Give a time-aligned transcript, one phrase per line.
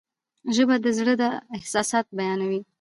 [0.55, 1.13] ژبه د زړه
[1.57, 2.61] احساسات بیانوي.